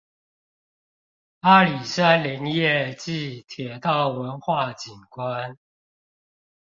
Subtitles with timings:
[1.41, 5.55] 阿里山林業暨鐵道文化景觀